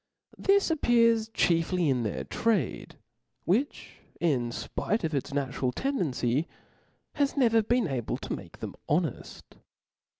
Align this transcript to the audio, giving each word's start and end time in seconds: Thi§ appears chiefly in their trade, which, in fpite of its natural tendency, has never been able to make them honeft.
Thi§ 0.41 0.71
appears 0.71 1.29
chiefly 1.29 1.87
in 1.87 2.01
their 2.01 2.23
trade, 2.23 2.97
which, 3.45 3.97
in 4.19 4.49
fpite 4.49 5.03
of 5.03 5.13
its 5.13 5.31
natural 5.31 5.71
tendency, 5.71 6.47
has 7.13 7.37
never 7.37 7.61
been 7.61 7.87
able 7.87 8.17
to 8.17 8.33
make 8.33 8.61
them 8.61 8.75
honeft. 8.89 9.59